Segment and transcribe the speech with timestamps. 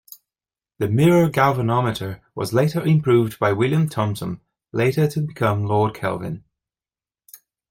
[0.79, 6.43] The mirror galvanometer was later improved by William Thomson, later to become Lord Kelvin.